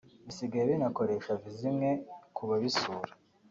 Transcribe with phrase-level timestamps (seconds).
[0.25, 1.91] bisigaye binakoresha Viza imwe
[2.35, 3.11] ku babisura